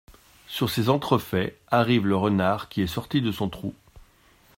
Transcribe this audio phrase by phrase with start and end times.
[0.47, 3.75] Sur ces entrefaites, arrive le renard, qui est sorti de son trou.